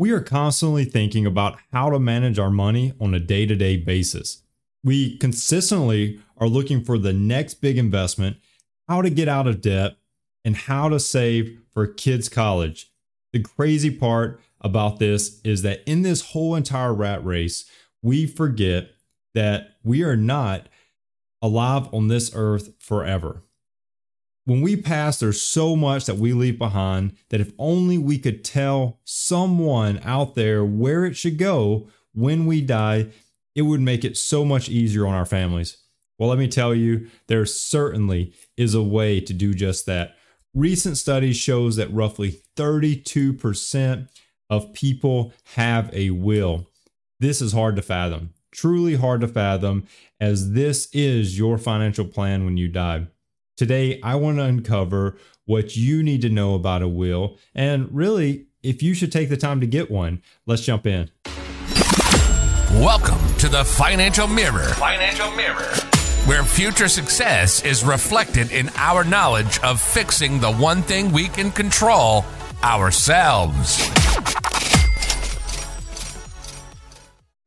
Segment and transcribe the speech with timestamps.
[0.00, 3.76] We are constantly thinking about how to manage our money on a day to day
[3.76, 4.42] basis.
[4.84, 8.36] We consistently are looking for the next big investment,
[8.86, 9.96] how to get out of debt,
[10.44, 12.92] and how to save for kids' college.
[13.32, 17.68] The crazy part about this is that in this whole entire rat race,
[18.00, 18.90] we forget
[19.34, 20.68] that we are not
[21.42, 23.42] alive on this earth forever.
[24.48, 28.42] When we pass, there's so much that we leave behind that if only we could
[28.42, 33.08] tell someone out there where it should go when we die,
[33.54, 35.76] it would make it so much easier on our families.
[36.18, 40.16] Well, let me tell you, there certainly is a way to do just that.
[40.54, 44.08] Recent studies shows that roughly 32%
[44.48, 46.66] of people have a will.
[47.20, 49.86] This is hard to fathom, truly hard to fathom,
[50.18, 53.08] as this is your financial plan when you die.
[53.58, 58.46] Today, I want to uncover what you need to know about a will and really
[58.62, 60.22] if you should take the time to get one.
[60.46, 61.10] Let's jump in.
[62.74, 64.68] Welcome to the Financial Mirror.
[64.74, 65.74] Financial Mirror.
[66.26, 71.50] Where future success is reflected in our knowledge of fixing the one thing we can
[71.50, 72.24] control
[72.62, 73.90] ourselves.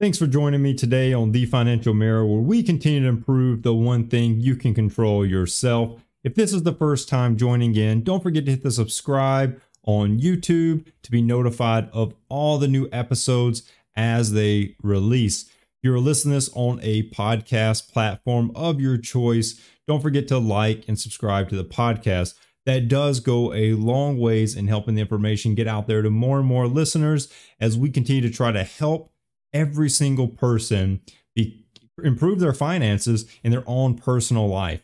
[0.01, 3.75] Thanks for joining me today on The Financial Mirror, where we continue to improve the
[3.75, 6.01] one thing you can control yourself.
[6.23, 10.19] If this is the first time joining in, don't forget to hit the subscribe on
[10.19, 13.61] YouTube to be notified of all the new episodes
[13.95, 15.43] as they release.
[15.43, 20.83] If you're listening this on a podcast platform of your choice, don't forget to like
[20.87, 22.33] and subscribe to the podcast.
[22.65, 26.39] That does go a long ways in helping the information get out there to more
[26.39, 29.10] and more listeners as we continue to try to help
[29.53, 31.01] every single person
[31.35, 31.65] be,
[32.03, 34.81] improve their finances in their own personal life.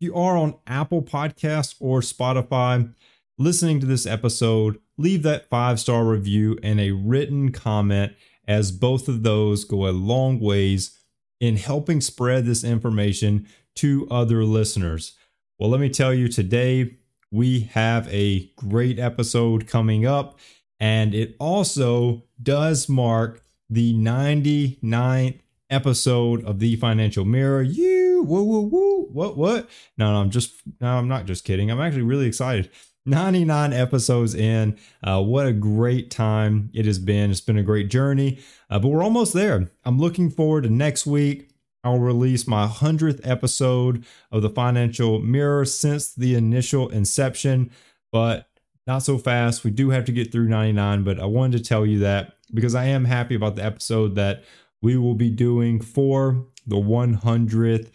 [0.00, 2.92] If you are on Apple Podcasts or Spotify
[3.38, 8.12] listening to this episode, leave that five star review and a written comment,
[8.46, 10.98] as both of those go a long ways
[11.40, 15.16] in helping spread this information to other listeners.
[15.58, 16.96] Well, let me tell you today,
[17.30, 20.38] we have a great episode coming up,
[20.78, 25.38] and it also does mark the 99th
[25.70, 27.62] episode of the Financial Mirror.
[27.62, 29.08] You, woo, woo, woo.
[29.12, 29.70] What, what?
[29.96, 31.70] No, no, I'm just, no, I'm not just kidding.
[31.70, 32.70] I'm actually really excited.
[33.06, 34.76] 99 episodes in.
[35.02, 37.30] Uh, what a great time it has been.
[37.30, 39.70] It's been a great journey, uh, but we're almost there.
[39.84, 41.48] I'm looking forward to next week.
[41.82, 47.70] I'll release my 100th episode of the Financial Mirror since the initial inception,
[48.12, 48.49] but
[48.90, 49.62] not so fast.
[49.62, 52.74] We do have to get through 99, but I wanted to tell you that because
[52.74, 54.42] I am happy about the episode that
[54.82, 57.88] we will be doing for the 100th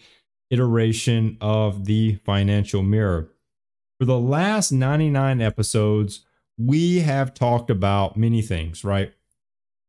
[0.48, 3.28] iteration of the Financial Mirror.
[3.98, 6.24] For the last 99 episodes,
[6.56, 9.12] we have talked about many things, right?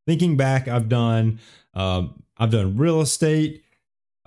[0.06, 1.40] Thinking back, I've done
[1.74, 3.64] um, I've done real estate,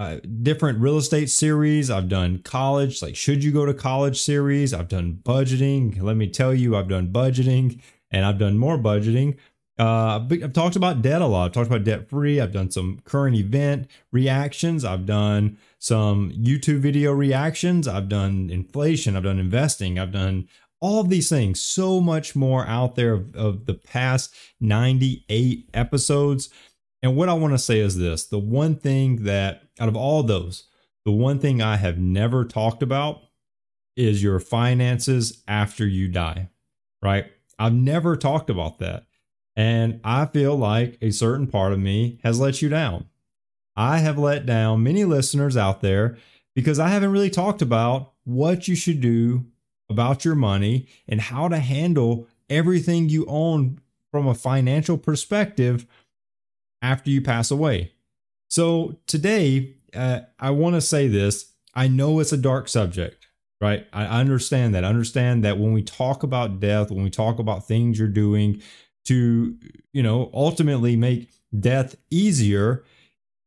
[0.00, 1.90] uh, different real estate series.
[1.90, 4.72] I've done college, like should you go to college series.
[4.72, 6.00] I've done budgeting.
[6.00, 9.36] Let me tell you, I've done budgeting, and I've done more budgeting.
[9.78, 11.44] Uh, I've talked about debt a lot.
[11.44, 12.40] I've talked about debt free.
[12.40, 14.86] I've done some current event reactions.
[14.86, 17.86] I've done some YouTube video reactions.
[17.86, 19.16] I've done inflation.
[19.16, 19.98] I've done investing.
[19.98, 20.48] I've done
[20.80, 21.60] all of these things.
[21.60, 26.48] So much more out there of, of the past 98 episodes.
[27.02, 30.22] And what I want to say is this the one thing that, out of all
[30.22, 30.64] those,
[31.04, 33.22] the one thing I have never talked about
[33.96, 36.48] is your finances after you die,
[37.02, 37.26] right?
[37.58, 39.06] I've never talked about that.
[39.56, 43.06] And I feel like a certain part of me has let you down.
[43.76, 46.16] I have let down many listeners out there
[46.54, 49.46] because I haven't really talked about what you should do
[49.88, 53.80] about your money and how to handle everything you own
[54.10, 55.86] from a financial perspective
[56.82, 57.92] after you pass away.
[58.48, 61.52] So today, uh, I want to say this.
[61.74, 63.28] I know it's a dark subject,
[63.60, 63.86] right?
[63.92, 64.84] I understand that.
[64.84, 68.60] I understand that when we talk about death, when we talk about things you're doing
[69.06, 69.56] to,
[69.92, 72.84] you know, ultimately make death easier,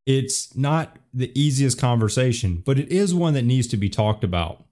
[0.05, 4.63] it's not the easiest conversation, but it is one that needs to be talked about.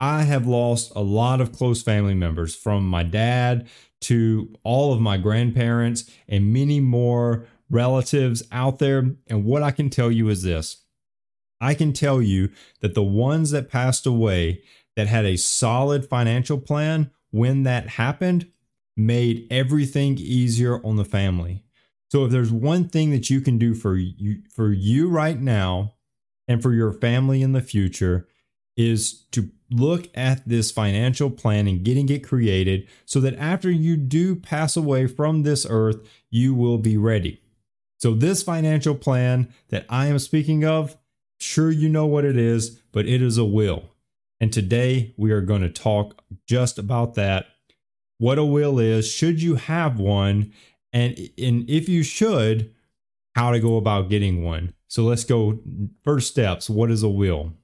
[0.00, 3.68] I have lost a lot of close family members from my dad
[4.02, 9.14] to all of my grandparents and many more relatives out there.
[9.26, 10.82] And what I can tell you is this
[11.60, 12.50] I can tell you
[12.80, 14.62] that the ones that passed away
[14.96, 18.50] that had a solid financial plan when that happened
[18.96, 21.64] made everything easier on the family.
[22.10, 25.94] So if there's one thing that you can do for you for you right now
[26.46, 28.28] and for your family in the future,
[28.76, 33.96] is to look at this financial plan and getting it created so that after you
[33.96, 37.40] do pass away from this earth, you will be ready.
[38.04, 40.98] So, this financial plan that I am speaking of,
[41.40, 43.84] sure you know what it is, but it is a will.
[44.38, 47.46] And today we are going to talk just about that
[48.18, 50.52] what a will is, should you have one,
[50.92, 52.74] and, and if you should,
[53.36, 54.74] how to go about getting one.
[54.86, 55.60] So let's go
[56.02, 56.68] first steps.
[56.68, 57.54] What is a will?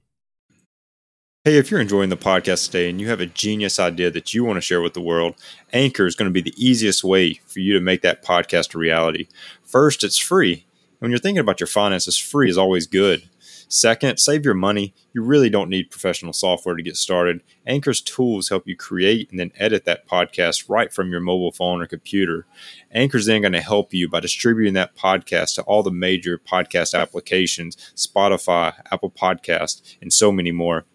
[1.43, 4.43] Hey, if you're enjoying the podcast today and you have a genius idea that you
[4.43, 5.33] want to share with the world,
[5.73, 8.77] Anchor is going to be the easiest way for you to make that podcast a
[8.77, 9.27] reality.
[9.63, 10.67] First, it's free.
[10.99, 13.27] When you're thinking about your finances, free is always good.
[13.39, 14.93] Second, save your money.
[15.13, 17.41] You really don't need professional software to get started.
[17.65, 21.81] Anchor's tools help you create and then edit that podcast right from your mobile phone
[21.81, 22.45] or computer.
[22.91, 26.93] Anchor's then going to help you by distributing that podcast to all the major podcast
[26.93, 30.85] applications, Spotify, Apple Podcast, and so many more.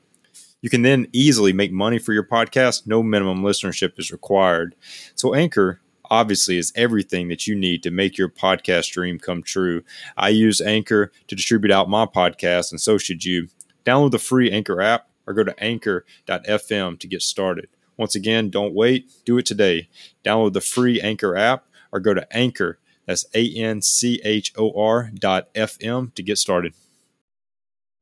[0.67, 2.89] You can then easily make money for your podcast.
[2.89, 4.75] No minimum listenership is required.
[5.15, 5.81] So, Anchor
[6.11, 9.85] obviously is everything that you need to make your podcast dream come true.
[10.17, 13.47] I use Anchor to distribute out my podcast, and so should you.
[13.85, 17.69] Download the free Anchor app or go to anchor.fm to get started.
[17.97, 19.89] Once again, don't wait, do it today.
[20.25, 24.73] Download the free Anchor app or go to Anchor, that's A N C H O
[24.73, 26.75] R dot FM to get started.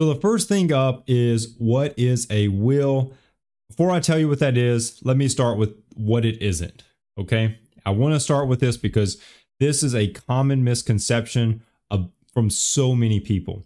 [0.00, 3.12] So the first thing up is what is a will?
[3.69, 6.82] Before I tell you what that is, let me start with what it isn't.
[7.19, 7.58] Okay.
[7.87, 9.23] I want to start with this because
[9.61, 13.64] this is a common misconception of, from so many people.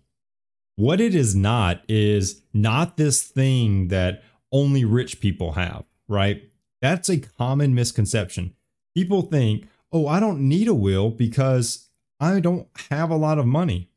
[0.77, 4.23] What it is not is not this thing that
[4.53, 6.43] only rich people have, right?
[6.83, 8.55] That's a common misconception.
[8.95, 11.89] People think, oh, I don't need a will because
[12.21, 13.89] I don't have a lot of money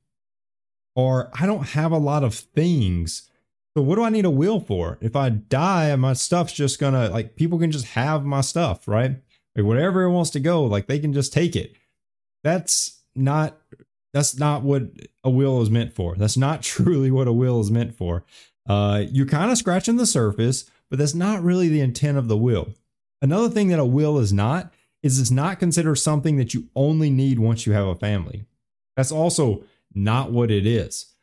[0.96, 3.30] or I don't have a lot of things.
[3.76, 4.98] So what do I need a will for?
[5.02, 9.18] If I die, my stuff's just gonna like people can just have my stuff, right?
[9.56, 11.74] Like whatever it wants to go, like they can just take it.
[12.44, 13.58] That's not
[14.14, 14.84] that's not what
[15.24, 16.16] a will is meant for.
[16.16, 18.24] That's not truly what a will is meant for.
[18.68, 22.38] Uh, you're kind of scratching the surface, but that's not really the intent of the
[22.38, 22.74] will.
[23.22, 27.10] Another thing that a will is not is it's not considered something that you only
[27.10, 28.46] need once you have a family.
[28.96, 31.14] That's also not what it is.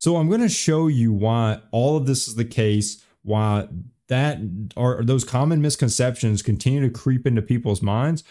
[0.00, 3.68] So I'm going to show you why all of this is the case, why
[4.08, 4.38] that
[4.76, 8.24] are those common misconceptions continue to creep into people's minds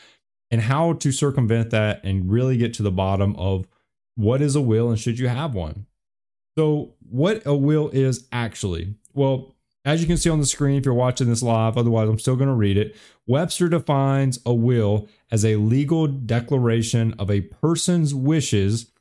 [0.49, 3.67] and how to circumvent that and really get to the bottom of
[4.15, 5.85] what is a will and should you have one.
[6.57, 8.95] So, what a will is actually?
[9.13, 9.55] Well,
[9.85, 12.35] as you can see on the screen if you're watching this live, otherwise I'm still
[12.35, 12.95] going to read it.
[13.27, 18.91] Webster defines a will as a legal declaration of a person's wishes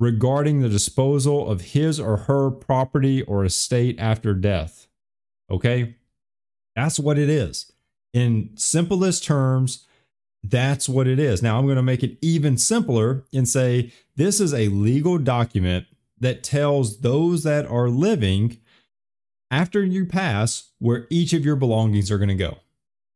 [0.00, 4.86] regarding the disposal of his or her property or estate after death.
[5.50, 5.96] Okay?
[6.76, 7.72] That's what it is.
[8.12, 9.86] In simplest terms,
[10.42, 11.42] that's what it is.
[11.42, 15.86] Now, I'm going to make it even simpler and say this is a legal document
[16.20, 18.58] that tells those that are living
[19.50, 22.58] after you pass where each of your belongings are going to go.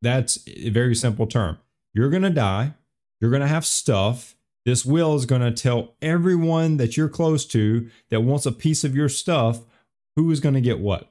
[0.01, 1.57] That's a very simple term.
[1.93, 2.73] You're going to die,
[3.21, 7.45] you're going to have stuff, this will is going to tell everyone that you're close
[7.47, 9.61] to that wants a piece of your stuff
[10.15, 11.09] who is going to get what.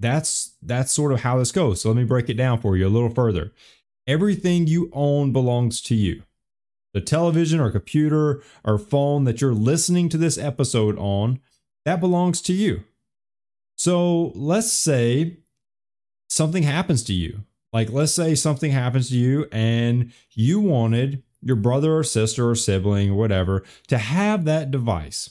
[0.00, 1.80] That's that's sort of how this goes.
[1.80, 3.52] So let me break it down for you a little further.
[4.06, 6.22] Everything you own belongs to you.
[6.92, 11.40] The television or computer or phone that you're listening to this episode on,
[11.84, 12.84] that belongs to you.
[13.76, 15.38] So let's say
[16.28, 17.40] something happens to you.
[17.72, 22.54] Like, let's say something happens to you and you wanted your brother or sister or
[22.54, 25.30] sibling or whatever to have that device.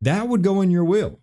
[0.00, 1.20] That would go in your will.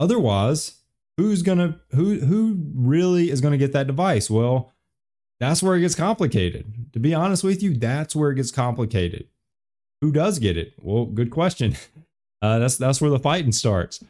[0.00, 0.80] Otherwise,
[1.16, 4.28] who's going to who who really is going to get that device?
[4.28, 4.74] Well,
[5.38, 6.92] that's where it gets complicated.
[6.92, 9.28] To be honest with you, that's where it gets complicated.
[10.00, 10.74] Who does get it?
[10.78, 11.76] Well, good question.
[12.42, 14.04] Uh, that's that's where the fighting starts.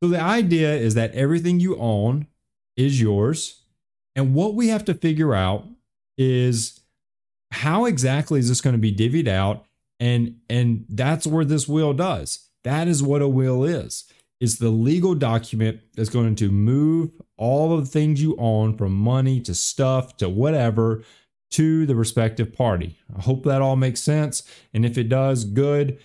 [0.00, 2.28] So the idea is that everything you own
[2.76, 3.64] is yours,
[4.14, 5.66] and what we have to figure out
[6.16, 6.83] is
[7.54, 9.64] how exactly is this going to be divvied out?
[10.00, 12.48] And and that's where this will does.
[12.64, 14.04] That is what a will is.
[14.40, 18.92] It's the legal document that's going to move all of the things you own from
[18.92, 21.04] money to stuff to whatever
[21.52, 22.98] to the respective party.
[23.16, 24.42] I hope that all makes sense.
[24.72, 25.98] And if it does good.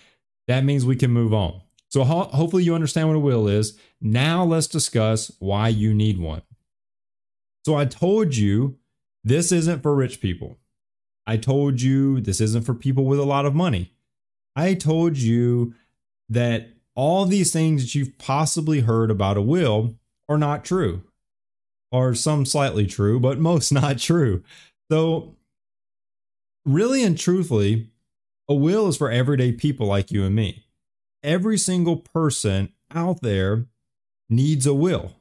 [0.47, 1.61] That means we can move on.
[1.89, 3.77] So ho- hopefully you understand what a will is.
[4.01, 6.41] Now let's discuss why you need one.
[7.65, 8.77] So i told you
[9.23, 10.57] this isn't for rich people
[11.29, 13.93] I told you this isn't for people with a lot of money.
[14.55, 15.75] I told you
[16.27, 19.93] that all these things that you've possibly heard about a will
[20.27, 21.03] are not true,
[21.91, 24.43] or some slightly true, but most not true.
[24.89, 25.35] So,
[26.65, 27.91] really and truthfully,
[28.47, 30.65] a will is for everyday people like you and me.
[31.21, 33.67] Every single person out there
[34.31, 35.13] needs a will.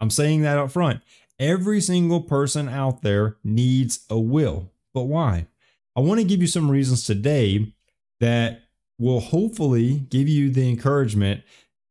[0.00, 1.00] I'm saying that up front.
[1.38, 4.70] Every single person out there needs a will.
[4.96, 5.46] But why?
[5.94, 7.74] I want to give you some reasons today
[8.18, 8.62] that
[8.98, 11.42] will hopefully give you the encouragement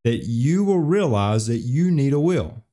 [0.02, 2.64] that you will realize that you need a will.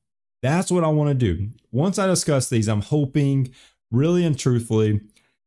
[0.42, 1.50] That's what I want to do.
[1.70, 3.54] Once I discuss these, I'm hoping
[3.92, 5.02] really and truthfully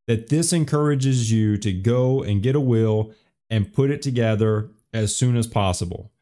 [0.08, 3.12] that this encourages you to go and get a will
[3.50, 6.13] and put it together as soon as possible.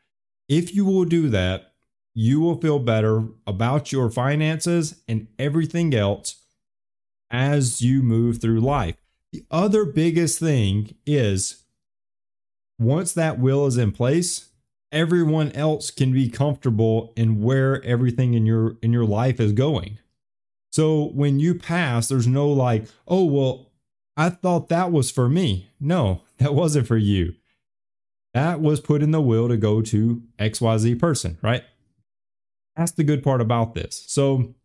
[0.50, 1.74] If you will do that,
[2.16, 6.45] you will feel better about your finances and everything else
[7.36, 8.96] as you move through life.
[9.34, 11.66] The other biggest thing is
[12.80, 14.52] once that will is in place,
[14.92, 20.00] everyone else can be comfortable in where everything in your in your life is going.
[20.72, 23.72] So when you pass, there's no like, "Oh, well,
[24.16, 27.34] I thought that was for me." No, that wasn't for you.
[28.34, 31.64] That was put in the will to go to XYZ person, right?
[32.78, 34.04] That's the good part about this.
[34.08, 34.56] So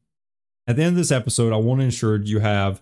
[0.71, 2.81] at the end of this episode, I want to ensure you have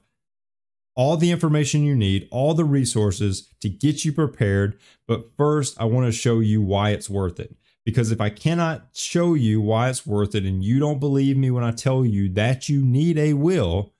[0.95, 4.78] all the information you need, all the resources to get you prepared.
[5.07, 7.57] But first, I want to show you why it's worth it.
[7.87, 11.50] Because if I cannot show you why it's worth it and you don't believe me
[11.50, 13.95] when I tell you that you need a will,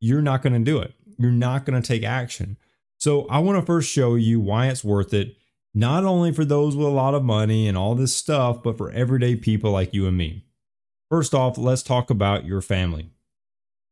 [0.00, 0.92] you're not going to do it.
[1.16, 2.58] You're not going to take action.
[2.98, 5.36] So I want to first show you why it's worth it,
[5.72, 8.90] not only for those with a lot of money and all this stuff, but for
[8.90, 10.44] everyday people like you and me.
[11.08, 13.12] First off, let's talk about your family.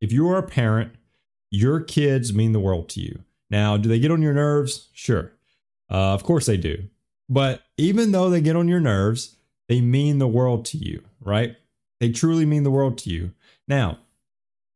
[0.01, 0.93] If you are a parent,
[1.51, 3.21] your kids mean the world to you.
[3.51, 4.89] Now, do they get on your nerves?
[4.93, 5.33] Sure.
[5.91, 6.85] Uh, of course they do.
[7.29, 9.37] But even though they get on your nerves,
[9.69, 11.57] they mean the world to you, right?
[12.01, 13.33] They truly mean the world to you.
[13.69, 13.99] Now,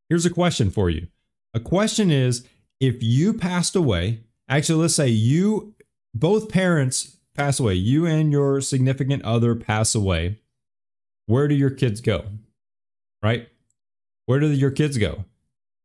[0.09, 1.09] here's a question for you.
[1.53, 2.47] A question is
[2.81, 5.75] if you passed away, actually, let's say you,
[6.15, 10.39] both parents pass away, you and your significant other pass away,
[11.27, 12.27] where do your kids go?
[13.23, 13.49] Right?
[14.27, 15.25] Where do your kids go?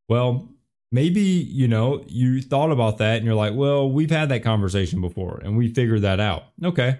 [0.07, 0.49] Well,
[0.91, 5.01] maybe, you know, you thought about that and you're like, well, we've had that conversation
[5.01, 6.45] before and we figured that out.
[6.63, 6.99] Okay.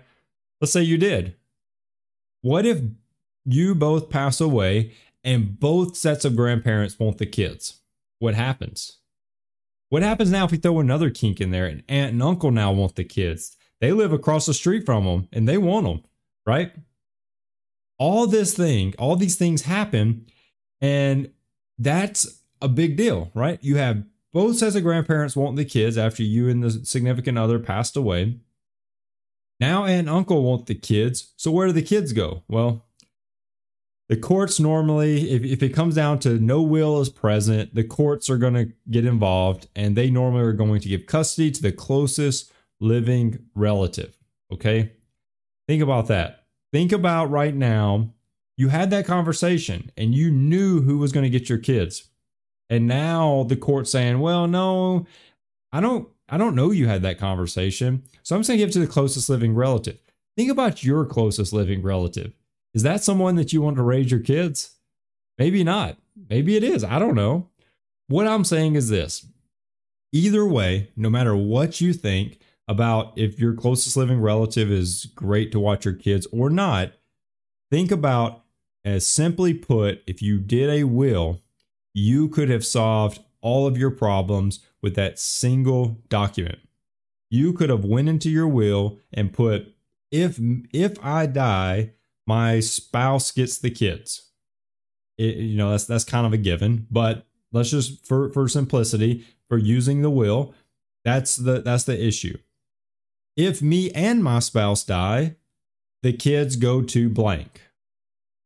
[0.62, 1.36] Let's say you did.
[2.42, 2.82] What if
[3.46, 4.94] you both pass away
[5.24, 7.80] and both sets of grandparents want the kids?
[8.20, 8.98] What happens?
[9.90, 12.72] What happens now if we throw another kink in there and aunt and uncle now
[12.72, 13.58] want the kids?
[13.82, 16.04] They live across the street from them and they want them,
[16.46, 16.74] right?
[18.00, 20.26] all this thing, all these things happen,
[20.82, 21.32] and
[21.78, 23.60] that's a big deal, right?
[23.62, 27.60] You have both sets of grandparents wanting the kids after you and the significant other
[27.60, 28.40] passed away.
[29.60, 31.34] Now aunt and uncle want the kids.
[31.36, 32.44] So where do the kids go?
[32.48, 32.86] Well,
[34.08, 38.30] the courts normally, if, if it comes down to no will is present, the courts
[38.30, 41.72] are going to get involved and they normally are going to give custody to the
[41.72, 44.18] closest living relative.
[44.52, 44.94] Okay.
[45.68, 46.46] Think about that.
[46.72, 48.14] Think about right now,
[48.60, 52.10] you had that conversation and you knew who was going to get your kids.
[52.70, 55.08] And now the court's saying, well, no,
[55.72, 58.04] I don't I don't know you had that conversation.
[58.22, 59.98] So I'm saying give it to the closest living relative.
[60.36, 62.34] Think about your closest living relative.
[62.74, 64.76] Is that someone that you want to raise your kids?
[65.38, 65.96] Maybe not.
[66.30, 66.84] Maybe it is.
[66.84, 67.48] I don't know.
[68.10, 69.26] What I'm saying is this
[70.12, 75.54] either way, no matter what you think, about if your closest living relative is great
[75.54, 76.92] to watch your kids or not,
[77.72, 78.44] think about
[78.84, 81.42] as simply put, if you did a will,
[81.94, 86.60] you could have solved all of your problems with that single document.
[87.30, 89.76] You could have went into your will and put
[90.12, 90.40] if
[90.74, 91.92] if I die,
[92.26, 94.30] my spouse gets the kids.
[95.18, 99.26] It, you know, that's that's kind of a given, but let's just for for simplicity,
[99.48, 100.56] for using the will,
[101.04, 102.38] that's the that's the issue
[103.40, 105.38] if me and my spouse die,
[106.04, 107.62] the kids go to blank.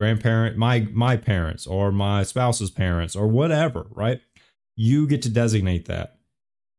[0.04, 4.20] Grandparent, my my parents or my spouse's parents or whatever, right?
[4.76, 6.18] You get to designate that.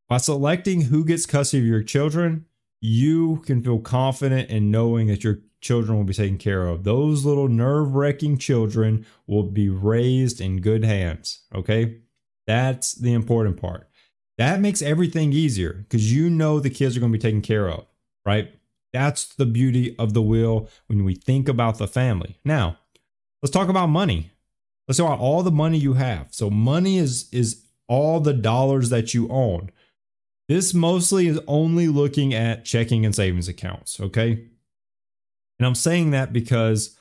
[0.08, 2.44] By selecting who gets custody of your children,
[2.80, 6.84] you can feel confident in knowing that your children will be taken care of.
[6.84, 11.44] Those little nerve wracking children will be raised in good hands.
[11.54, 12.00] Okay.
[12.46, 13.88] That's the important part.
[14.36, 17.70] That makes everything easier because you know the kids are going to be taken care
[17.70, 17.86] of
[18.24, 18.54] right?
[18.92, 22.38] That's the beauty of the will when we think about the family.
[22.44, 22.78] Now,
[23.44, 24.30] let's talk about money.
[24.88, 26.28] Let's talk about all the money you have.
[26.30, 29.70] So money is is all the dollars that you own.
[30.48, 34.46] This mostly is only looking at checking and savings accounts, okay?
[35.58, 36.96] And I'm saying that because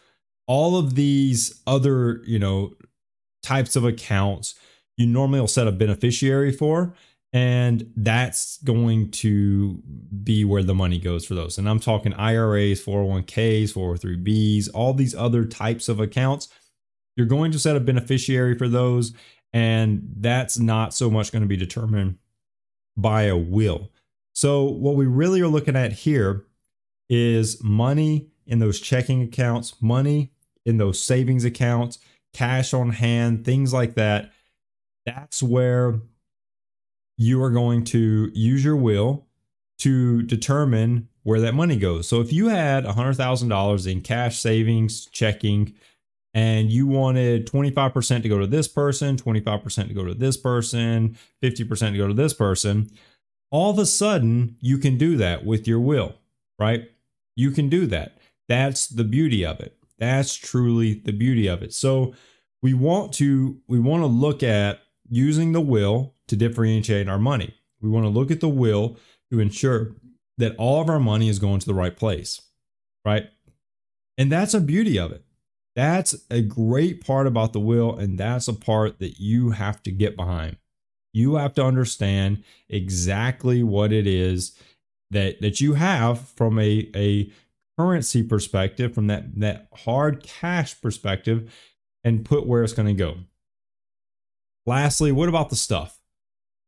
[0.46, 2.74] all of these other, you know,
[3.42, 4.56] types of accounts,
[4.98, 6.94] you normally will set a beneficiary for.
[7.34, 9.82] And that's going to
[10.24, 11.58] be where the money goes for those.
[11.58, 16.48] And I'm talking IRAs, 401ks, 403bs, all these other types of accounts.
[17.16, 19.14] You're going to set a beneficiary for those.
[19.52, 22.18] And that's not so much going to be determined
[22.96, 23.92] by a will.
[24.34, 26.46] So, what we really are looking at here
[27.10, 30.32] is money in those checking accounts, money
[30.66, 32.00] in those savings accounts,
[32.34, 34.32] cash on hand, things like that.
[35.06, 36.00] That's where
[37.24, 39.26] you are going to use your will
[39.80, 42.08] to determine where that money goes.
[42.08, 45.74] So if you had $100,000 in cash savings, checking,
[46.34, 51.18] and you wanted 25% to go to this person, 25% to go to this person,
[51.42, 52.92] 50% to go to this person,
[53.52, 56.16] all of a sudden you can do that with your will,
[56.60, 56.90] right?
[57.36, 58.18] You can do that.
[58.50, 59.78] That's the beauty of it.
[59.98, 61.74] That's truly the beauty of it.
[61.74, 62.14] So
[62.62, 67.54] we want to we want to look at using the will to differentiate our money.
[67.82, 68.98] We want to look at the will
[69.32, 69.96] to ensure
[70.38, 72.42] that all of our money is going to the right place,
[73.06, 73.30] right?
[74.18, 75.24] And that's a beauty of it.
[75.76, 79.92] That's a great part about the will, and that's a part that you have to
[79.92, 80.58] get behind.
[81.14, 84.58] You have to understand exactly what it is
[85.12, 87.32] that that you have from a, a
[87.78, 91.54] currency perspective, from that, that hard cash perspective,
[92.04, 93.18] and put where it's going to go.
[94.66, 96.00] Lastly, what about the stuff?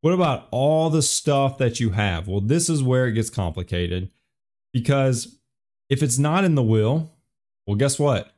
[0.06, 2.28] What about all the stuff that you have?
[2.28, 4.12] Well, this is where it gets complicated
[4.72, 5.40] because
[5.90, 7.12] if it's not in the will,
[7.66, 8.32] well, guess what?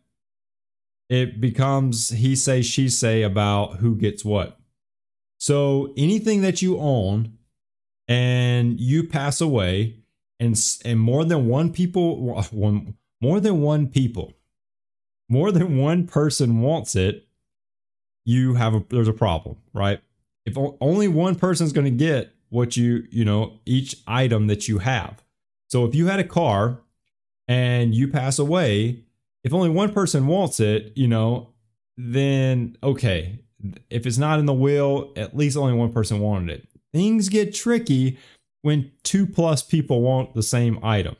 [1.09, 4.57] It becomes he say, she say about who gets what.
[5.39, 7.37] So anything that you own
[8.07, 9.97] and you pass away,
[10.39, 14.31] and and more than one people, one more than one people,
[15.27, 17.27] more than one person wants it,
[18.23, 19.99] you have a there's a problem, right?
[20.47, 24.79] If only one person's going to get what you you know each item that you
[24.79, 25.21] have.
[25.67, 26.79] So if you had a car
[27.49, 29.03] and you pass away,
[29.43, 31.49] if only one person wants it, you know,
[31.97, 33.39] then okay.
[33.89, 36.69] If it's not in the will, at least only one person wanted it.
[36.93, 38.17] Things get tricky
[38.61, 41.17] when two plus people want the same item.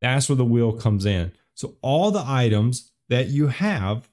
[0.00, 1.32] That's where the will comes in.
[1.52, 4.08] So all the items that you have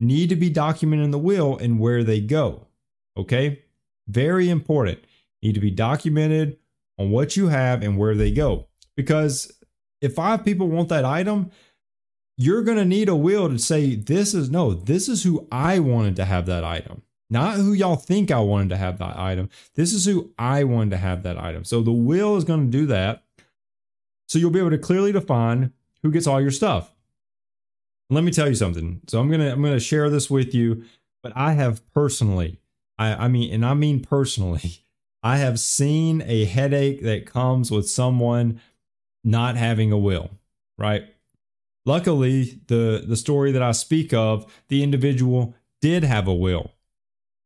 [0.00, 2.66] need to be documented in the will and where they go.
[3.16, 3.62] Okay?
[4.12, 5.00] Very important.
[5.42, 6.58] Need to be documented
[6.98, 8.68] on what you have and where they go.
[8.96, 9.52] Because
[10.00, 11.50] if five people want that item,
[12.36, 15.78] you're going to need a will to say, this is no, this is who I
[15.78, 19.48] wanted to have that item, not who y'all think I wanted to have that item.
[19.74, 21.64] This is who I wanted to have that item.
[21.64, 23.24] So the will is going to do that.
[24.28, 25.72] So you'll be able to clearly define
[26.02, 26.94] who gets all your stuff.
[28.10, 29.00] Let me tell you something.
[29.08, 30.84] So I'm gonna I'm gonna share this with you,
[31.22, 32.60] but I have personally,
[32.98, 34.84] I, I mean, and I mean personally,
[35.22, 38.60] I have seen a headache that comes with someone
[39.24, 40.30] not having a will,
[40.78, 41.04] right?
[41.84, 46.72] Luckily, the, the story that I speak of, the individual did have a will.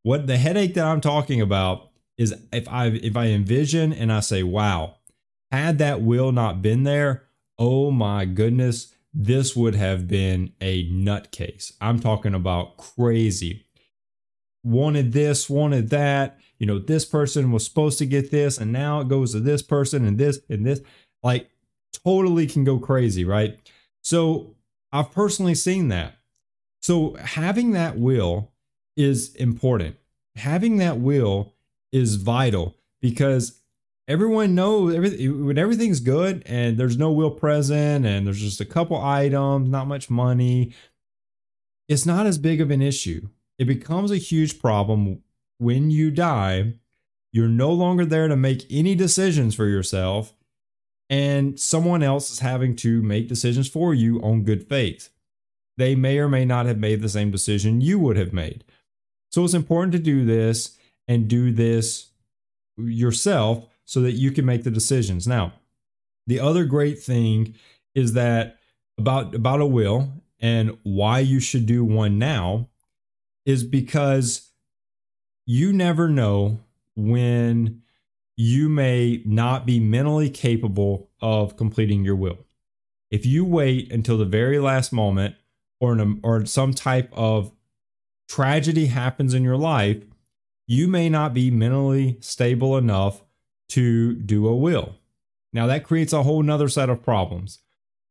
[0.03, 4.21] What the headache that I'm talking about is if I if I envision and I
[4.21, 4.97] say, wow,
[5.51, 7.25] had that will not been there,
[7.59, 11.73] oh my goodness, this would have been a nutcase.
[11.81, 13.66] I'm talking about crazy.
[14.67, 16.41] Wanted this, wanted that.
[16.59, 19.63] You know, this person was supposed to get this, and now it goes to this
[19.63, 20.81] person and this and this.
[21.23, 21.51] Like,
[22.05, 23.59] totally can go crazy, right?
[24.03, 24.57] So
[24.91, 26.17] I've personally seen that.
[26.83, 28.51] So having that will
[28.97, 29.97] is important.
[30.35, 31.55] Having that will
[31.93, 33.61] is vital because
[34.09, 38.65] everyone knows everything when everything's good and there's no will present and there's just a
[38.65, 40.73] couple items, not much money.
[41.89, 43.29] It's not as big of an issue.
[43.59, 45.23] It becomes a huge problem
[45.59, 46.75] when you die.
[47.33, 50.35] You're no longer there to make any decisions for yourself
[51.09, 55.11] and someone else is having to make decisions for you on good faith.
[55.77, 58.65] They may or may not have made the same decision you would have made.
[59.31, 62.11] So it's important to do this and do this
[62.77, 65.27] yourself so that you can make the decisions.
[65.27, 65.53] Now,
[66.27, 67.55] the other great thing
[67.95, 68.59] is that
[68.99, 72.69] about about a will and why you should do one now
[73.47, 74.51] is because
[75.47, 76.59] you never know
[76.97, 77.83] when
[78.37, 82.39] you may not be mentally capable of completing your will.
[83.11, 85.37] If you wait until the very last moment
[85.81, 87.53] or, or some type of
[88.29, 90.03] tragedy happens in your life,
[90.67, 93.23] you may not be mentally stable enough
[93.69, 94.97] to do a will.
[95.53, 97.61] Now, that creates a whole nother set of problems.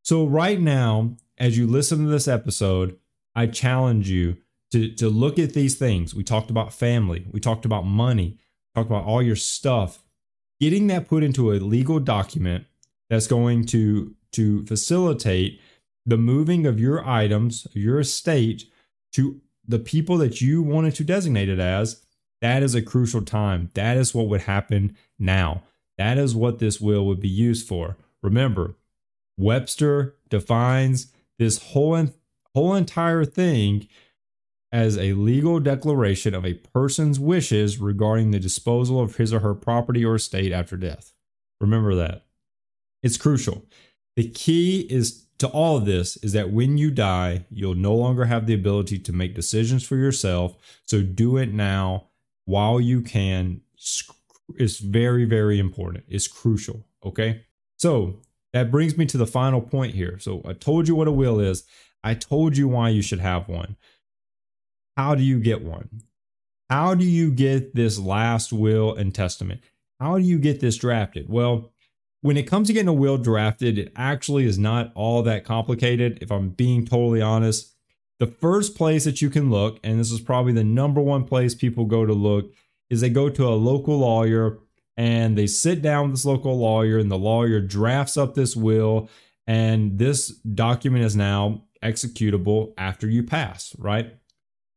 [0.01, 2.97] So, right now, as you listen to this episode,
[3.35, 4.37] I challenge you
[4.75, 6.13] to, to look at these things.
[6.13, 8.37] We talked about family, we talked about money,
[8.75, 10.03] talked about all your stuff.
[10.59, 12.65] Getting that put into a legal document
[13.09, 15.61] that's going to to facilitate
[16.05, 18.65] the moving of your items, your estate
[19.13, 22.03] to the people that you wanted to designate it as,
[22.41, 23.69] that is a crucial time.
[23.75, 25.63] That is what would happen now.
[25.97, 27.95] That is what this will would be used for.
[28.21, 28.75] Remember,
[29.37, 32.09] Webster defines this whole
[32.53, 33.87] whole entire thing
[34.71, 39.53] as a legal declaration of a person's wishes regarding the disposal of his or her
[39.53, 41.13] property or estate after death.
[41.61, 42.25] Remember that.
[43.03, 43.63] It's crucial.
[44.15, 48.25] The key is to all of this is that when you die, you'll no longer
[48.25, 50.55] have the ability to make decisions for yourself.
[50.85, 52.07] So do it now
[52.45, 53.61] while you can.
[54.55, 56.05] It's very, very important.
[56.07, 56.85] It's crucial.
[57.05, 57.45] Okay.
[57.77, 58.21] So
[58.53, 60.17] that brings me to the final point here.
[60.19, 61.63] So I told you what a will is.
[62.03, 63.75] I told you why you should have one.
[64.97, 65.89] How do you get one?
[66.69, 69.61] How do you get this last will and testament?
[69.99, 71.29] How do you get this drafted?
[71.29, 71.71] Well,
[72.21, 76.19] when it comes to getting a will drafted, it actually is not all that complicated,
[76.21, 77.75] if I'm being totally honest.
[78.19, 81.53] The first place that you can look, and this is probably the number one place
[81.53, 82.51] people go to look,
[82.89, 84.59] is they go to a local lawyer
[84.97, 89.09] and they sit down with this local lawyer and the lawyer drafts up this will
[89.47, 94.15] and this document is now executable after you pass right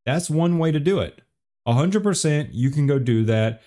[0.09, 1.23] that's one way to do it
[1.67, 3.63] 100% you can go do that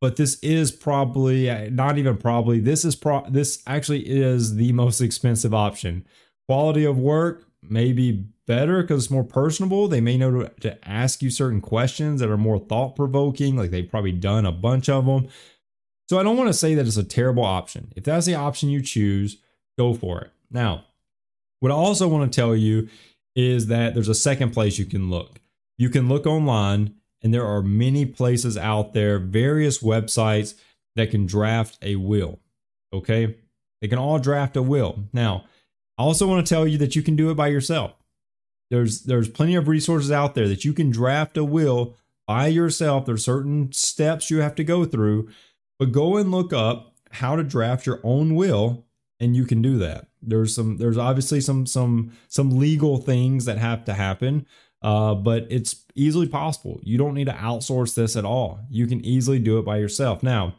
[0.00, 4.72] but this is probably uh, not even probably this is pro this actually is the
[4.72, 6.06] most expensive option
[6.46, 10.88] quality of work may be better because it's more personable they may know to, to
[10.88, 14.88] ask you certain questions that are more thought provoking like they've probably done a bunch
[14.88, 15.28] of them
[16.08, 17.92] so I don't want to say that it's a terrible option.
[17.94, 19.36] If that's the option you choose,
[19.78, 20.30] go for it.
[20.50, 20.84] Now,
[21.60, 22.88] what I also want to tell you
[23.36, 25.38] is that there's a second place you can look.
[25.78, 30.54] You can look online, and there are many places out there, various websites
[30.96, 32.40] that can draft a will.
[32.92, 33.36] Okay?
[33.80, 35.04] They can all draft a will.
[35.12, 35.44] Now,
[35.96, 37.94] I also want to tell you that you can do it by yourself.
[38.70, 43.06] There's there's plenty of resources out there that you can draft a will by yourself.
[43.06, 45.30] There's certain steps you have to go through
[45.78, 48.84] but go and look up how to draft your own will
[49.20, 50.08] and you can do that.
[50.20, 54.46] There's some there's obviously some some some legal things that have to happen.
[54.82, 56.80] Uh, but it's easily possible.
[56.82, 58.60] You don't need to outsource this at all.
[58.70, 60.22] You can easily do it by yourself.
[60.22, 60.54] Now,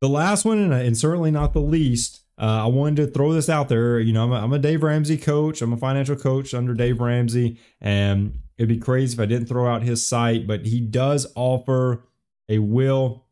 [0.00, 3.68] the last one, and, certainly not the least, uh, I wanted to throw this out
[3.68, 3.98] there.
[3.98, 5.62] You know, I'm a, I'm a Dave Ramsey coach.
[5.62, 9.66] I'm a financial coach under Dave Ramsey, and it'd be crazy if I didn't throw
[9.66, 10.46] out his site.
[10.46, 12.04] But he does offer
[12.48, 13.24] a will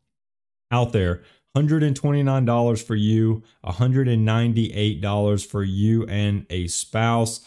[0.71, 1.23] out there.
[1.55, 7.45] $129 for you, $198 for you and a spouse.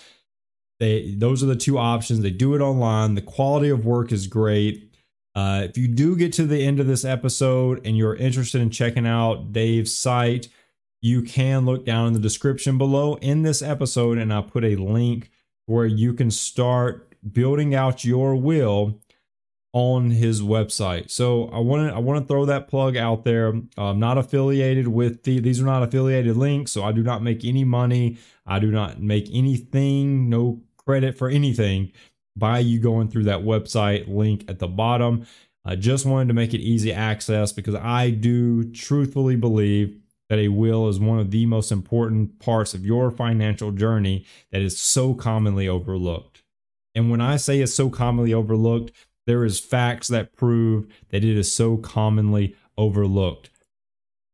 [0.81, 2.21] They those are the two options.
[2.21, 3.15] They do it online.
[3.15, 4.93] The quality of work is great.
[5.35, 8.71] Uh, if you do get to the end of this episode and you're interested in
[8.71, 10.49] checking out Dave's site,
[11.01, 14.77] you can look down in the description below in this episode, and I'll put a
[14.77, 15.31] link
[15.67, 19.01] where you can start building out your will
[19.73, 21.11] on his website.
[21.11, 23.53] So I want to I want to throw that plug out there.
[23.77, 27.45] I'm not affiliated with the these are not affiliated links, so I do not make
[27.45, 28.19] any money.
[28.47, 31.93] I do not make anything, no credit for anything
[32.35, 35.27] by you going through that website link at the bottom.
[35.63, 40.49] I just wanted to make it easy access because I do truthfully believe that a
[40.49, 45.13] will is one of the most important parts of your financial journey that is so
[45.13, 46.43] commonly overlooked.
[46.95, 48.91] And when I say it's so commonly overlooked,
[49.27, 53.51] there is facts that prove that it is so commonly overlooked.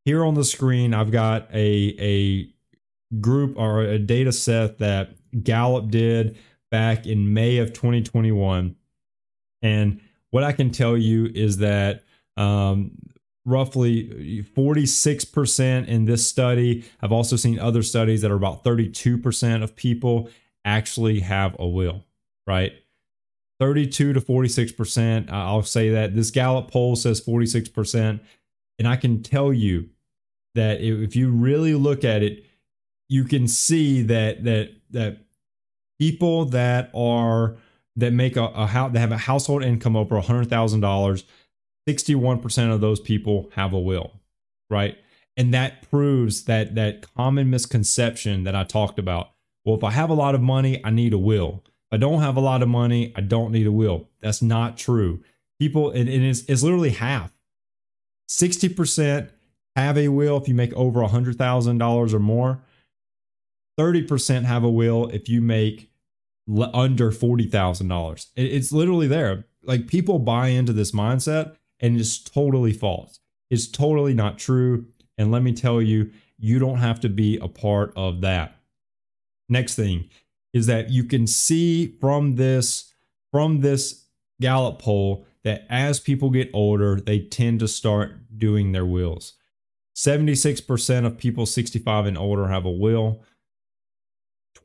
[0.05, 2.47] Here on the screen, I've got a, a
[3.19, 6.37] group or a data set that Gallup did
[6.71, 8.75] back in May of 2021.
[9.61, 12.03] And what I can tell you is that
[12.37, 12.91] um,
[13.45, 16.85] roughly 46% in this study.
[17.01, 20.29] I've also seen other studies that are about 32% of people
[20.65, 22.03] actually have a will,
[22.47, 22.73] right?
[23.59, 25.31] 32 to 46%.
[25.31, 28.19] I'll say that this Gallup poll says 46%.
[28.77, 29.89] And I can tell you
[30.55, 32.45] that if you really look at it,
[33.07, 35.19] you can see that that that
[35.99, 37.55] people that are
[37.95, 41.23] that make a, a house that have a household income over $100,000,
[41.87, 44.11] 61% of those people have a will,
[44.69, 44.97] right?
[45.37, 49.31] And that proves that that common misconception that I talked about.
[49.63, 51.63] Well, if I have a lot of money, I need a will
[51.95, 54.09] I don't have a lot of money, I don't need a will.
[54.19, 55.23] That's not true.
[55.59, 57.31] People, and, and it's, it's literally half.
[58.29, 59.29] 60%
[59.77, 62.61] have a will if you make over $100,000 or more.
[63.77, 65.91] 30% have a will if you make
[66.73, 68.27] under $40,000.
[68.35, 69.45] It's literally there.
[69.63, 73.19] Like people buy into this mindset and it's totally false.
[73.49, 74.85] It's totally not true.
[75.17, 78.57] And let me tell you, you don't have to be a part of that.
[79.49, 80.09] Next thing
[80.53, 82.93] is that you can see from this
[83.31, 84.05] from this
[84.41, 89.33] Gallup poll that as people get older, they tend to start doing their wills.
[89.95, 93.23] 76% of people 65 and older have a will.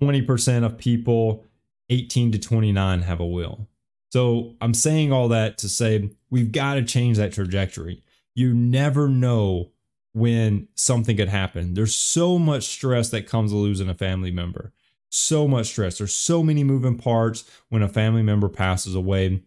[0.01, 1.45] 20% of people
[1.91, 3.69] 18 to 29 have a will.
[4.13, 8.03] So I'm saying all that to say we've got to change that trajectory.
[8.35, 9.71] You never know
[10.13, 11.75] when something could happen.
[11.75, 14.73] There's so much stress that comes with losing a family member.
[15.11, 15.99] So much stress.
[15.99, 19.43] There's so many moving parts when a family member passes away.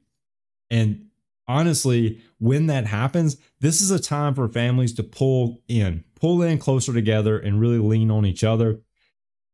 [0.69, 1.07] And
[1.47, 6.57] honestly, when that happens, this is a time for families to pull in, pull in
[6.57, 8.79] closer together and really lean on each other.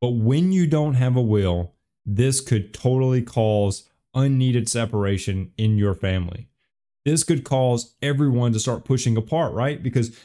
[0.02, 1.74] But when you don't have a will,
[2.06, 6.48] this could totally cause unneeded separation in your family.
[7.06, 9.82] This could cause everyone to start pushing apart, right?
[9.82, 10.18] Because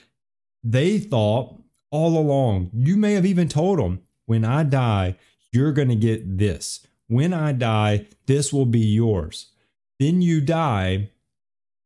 [0.62, 1.60] they thought
[1.90, 5.16] all along, you may have even told them, when I die,
[5.52, 6.86] you're going to get this.
[7.06, 9.52] When I die, this will be yours.
[10.00, 11.10] Then you die,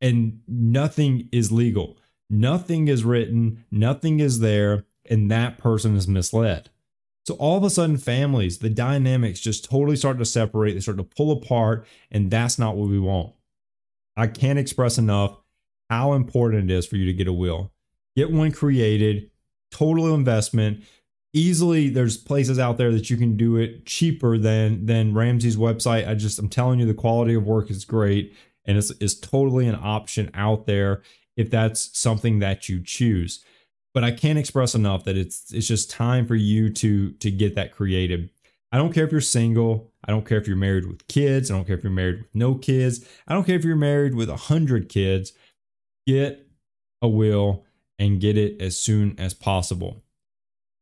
[0.00, 1.98] and nothing is legal.
[2.30, 6.70] Nothing is written, nothing is there, and that person is misled.
[7.28, 10.96] So all of a sudden, families, the dynamics just totally start to separate, they start
[10.96, 13.34] to pull apart, and that's not what we want.
[14.16, 15.36] I can't express enough
[15.90, 17.70] how important it is for you to get a will.
[18.16, 19.30] Get one created,
[19.70, 20.82] total investment.
[21.34, 26.08] Easily, there's places out there that you can do it cheaper than than Ramsey's website.
[26.08, 29.68] I just I'm telling you, the quality of work is great, and it's, it's totally
[29.68, 31.02] an option out there
[31.36, 33.44] if that's something that you choose
[33.94, 37.54] but I can't express enough that it's it's just time for you to to get
[37.56, 38.30] that created.
[38.70, 39.92] I don't care if you're single.
[40.04, 41.50] I don't care if you're married with kids.
[41.50, 43.06] I don't care if you're married with no kids.
[43.26, 45.32] I don't care if you're married with a hundred kids.
[46.06, 46.46] Get
[47.00, 47.64] a will
[47.98, 50.02] and get it as soon as possible.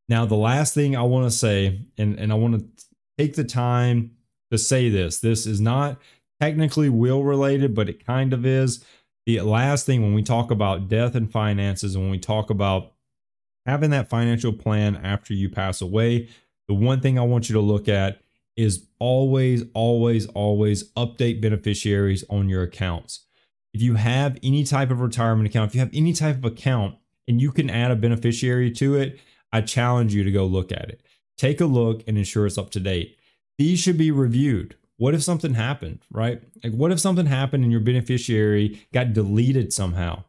[0.08, 2.84] Now, the last thing I want to say, and, and I want to
[3.18, 4.12] take the time
[4.50, 5.18] to say this.
[5.18, 5.98] This is not
[6.40, 8.84] technically will related, but it kind of is.
[9.26, 12.92] The last thing when we talk about death and finances, and when we talk about
[13.66, 16.28] having that financial plan after you pass away,
[16.68, 18.20] the one thing I want you to look at
[18.56, 23.26] is always, always, always update beneficiaries on your accounts.
[23.74, 26.96] If you have any type of retirement account, if you have any type of account
[27.28, 29.20] and you can add a beneficiary to it,
[29.52, 31.02] I challenge you to go look at it.
[31.36, 33.16] Take a look and ensure it's up to date.
[33.58, 34.76] These should be reviewed.
[34.96, 36.42] What if something happened, right?
[36.64, 40.24] Like, what if something happened and your beneficiary got deleted somehow?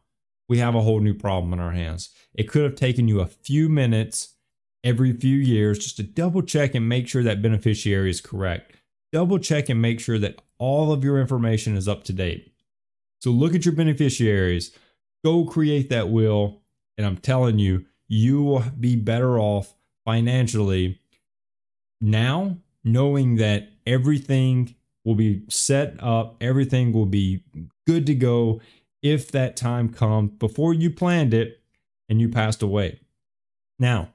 [0.48, 2.10] We have a whole new problem in our hands.
[2.34, 4.34] It could have taken you a few minutes
[4.82, 8.72] every few years just to double check and make sure that beneficiary is correct.
[9.12, 12.52] Double check and make sure that all of your information is up to date.
[13.20, 14.72] So look at your beneficiaries,
[15.24, 16.62] go create that will,
[16.96, 21.00] and I'm telling you, you will be better off financially
[22.00, 27.42] now knowing that everything will be set up, everything will be
[27.86, 28.60] good to go
[29.10, 31.60] if that time comes before you planned it
[32.08, 33.00] and you passed away.
[33.78, 34.10] Now,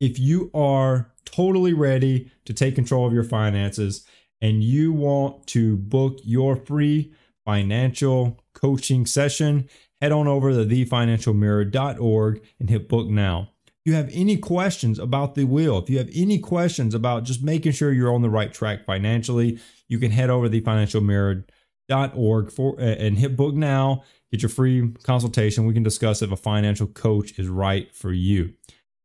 [0.00, 4.06] if you are totally ready to take control of your finances
[4.40, 7.12] and you want to book your free
[7.44, 9.68] financial coaching session,
[10.00, 13.50] head on over to thefinancialmirror.org and hit book now.
[13.66, 17.42] If you have any questions about the will, if you have any questions about just
[17.42, 22.80] making sure you're on the right track financially, you can head over to thefinancialmirror.org for
[22.80, 24.02] uh, and hit book now
[24.34, 25.64] Get your free consultation.
[25.64, 28.54] We can discuss if a financial coach is right for you.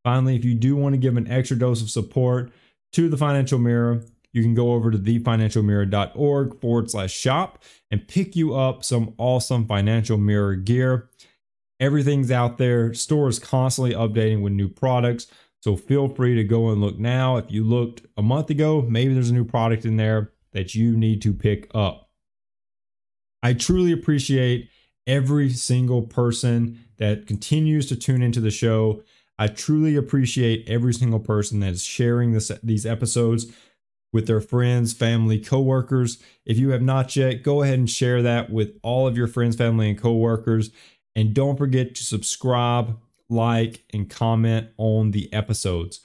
[0.04, 2.52] Finally, if you do want to give an extra dose of support
[2.94, 7.62] to the Financial Mirror, you can go over to thefinancialmirror.org forward slash shop
[7.92, 11.12] and pick you up some awesome financial mirror gear.
[11.80, 12.92] Everything's out there.
[12.96, 15.28] Store is constantly updating with new products.
[15.62, 17.38] So feel free to go and look now.
[17.38, 20.98] If you looked a month ago, maybe there's a new product in there that you
[20.98, 22.10] need to pick up.
[23.44, 24.72] I truly appreciate
[25.10, 29.02] every single person that continues to tune into the show.
[29.40, 33.48] I truly appreciate every single person that is sharing this, these episodes
[34.14, 36.22] with their friends, family, coworkers.
[36.46, 39.56] If you have not yet, go ahead and share that with all of your friends,
[39.56, 40.70] family, and coworkers.
[41.16, 46.02] And don't forget to subscribe, like, and comment on the episodes.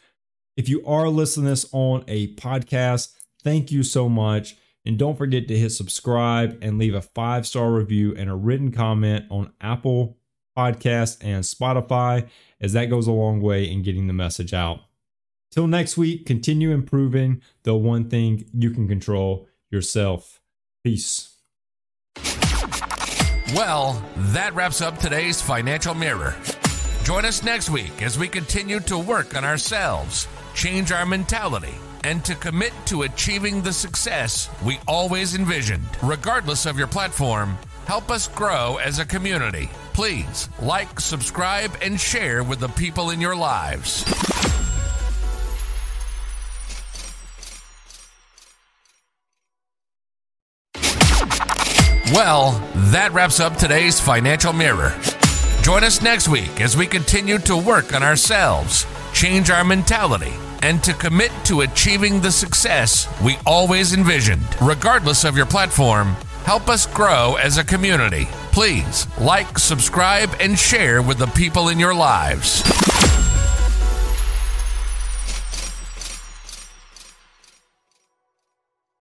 [0.57, 3.13] If you are listening this on a podcast,
[3.43, 4.57] thank you so much.
[4.87, 8.71] And don't forget to hit subscribe and leave a five star review and a written
[8.71, 10.19] comment on Apple
[10.57, 12.29] Podcast and Spotify,
[12.61, 14.81] as that goes a long way in getting the message out.
[15.51, 20.41] Till next week, continue improving the one thing you can control yourself.
[20.83, 21.31] Peace.
[23.55, 26.35] Well, that wraps up today's Financial Mirror.
[27.05, 32.25] Join us next week as we continue to work on ourselves, change our mentality, and
[32.25, 35.89] to commit to achieving the success we always envisioned.
[36.03, 39.69] Regardless of your platform, help us grow as a community.
[39.95, 44.05] Please like, subscribe, and share with the people in your lives.
[52.13, 52.53] Well,
[52.93, 54.95] that wraps up today's Financial Mirror.
[55.63, 60.33] Join us next week as we continue to work on ourselves, change our mentality,
[60.65, 64.47] and to commit to achieving the success we always envisioned.
[64.63, 68.25] Regardless of your platform, help us grow as a community.
[68.51, 72.63] Please like, subscribe, and share with the people in your lives.